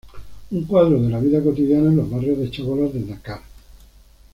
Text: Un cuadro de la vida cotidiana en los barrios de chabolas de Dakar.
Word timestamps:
Un 0.49 0.63
cuadro 0.65 0.99
de 0.99 1.09
la 1.11 1.19
vida 1.19 1.43
cotidiana 1.43 1.89
en 1.91 1.97
los 1.97 2.09
barrios 2.09 2.39
de 2.39 2.49
chabolas 2.49 2.91
de 2.91 3.01
Dakar. 3.03 3.41